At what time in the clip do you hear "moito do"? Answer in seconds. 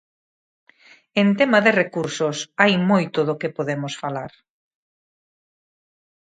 2.89-3.39